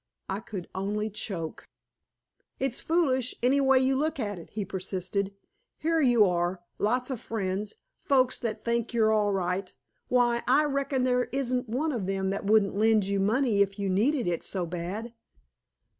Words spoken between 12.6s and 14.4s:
lend you money if you needed